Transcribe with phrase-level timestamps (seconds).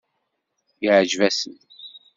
[0.83, 1.55] Yeɛjeb-asen.